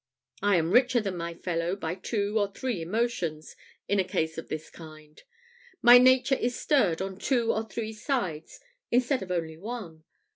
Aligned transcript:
I 0.41 0.55
am 0.55 0.71
richer 0.71 0.99
than 0.99 1.15
my 1.15 1.35
fellow 1.35 1.75
by 1.75 1.93
two 1.93 2.39
or 2.39 2.51
three 2.51 2.81
emotions 2.81 3.55
in 3.87 3.99
a 3.99 4.03
case 4.03 4.39
of 4.39 4.49
this 4.49 4.71
kind. 4.71 5.21
My 5.83 5.99
nature 5.99 6.33
is 6.37 6.59
stirred 6.59 7.03
on 7.03 7.19
two 7.19 7.53
or 7.53 7.69
three 7.69 7.93
sides 7.93 8.59
instead 8.89 9.21
of 9.21 9.29
only 9.31 9.57
one. 9.59 10.03